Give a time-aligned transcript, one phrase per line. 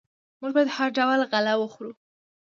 [0.41, 1.91] موږ باید هر ډول غله وخورو.